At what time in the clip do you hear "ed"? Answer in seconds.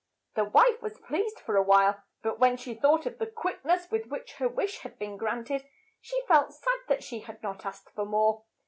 5.51-5.69